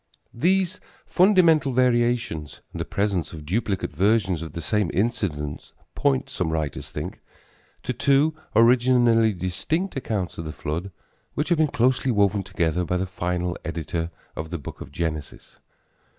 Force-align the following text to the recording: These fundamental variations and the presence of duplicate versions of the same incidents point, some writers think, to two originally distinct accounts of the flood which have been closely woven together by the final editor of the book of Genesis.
These 0.33 0.79
fundamental 1.05 1.73
variations 1.73 2.61
and 2.73 2.79
the 2.79 2.85
presence 2.85 3.33
of 3.33 3.45
duplicate 3.45 3.91
versions 3.91 4.41
of 4.41 4.53
the 4.53 4.59
same 4.59 4.89
incidents 4.95 5.73
point, 5.93 6.27
some 6.27 6.49
writers 6.49 6.89
think, 6.89 7.21
to 7.83 7.93
two 7.93 8.33
originally 8.55 9.31
distinct 9.31 9.95
accounts 9.95 10.39
of 10.39 10.45
the 10.45 10.53
flood 10.53 10.89
which 11.35 11.49
have 11.49 11.59
been 11.59 11.67
closely 11.67 12.09
woven 12.09 12.41
together 12.41 12.83
by 12.83 12.97
the 12.97 13.05
final 13.05 13.55
editor 13.63 14.09
of 14.35 14.49
the 14.49 14.57
book 14.57 14.81
of 14.81 14.91
Genesis. 14.91 15.59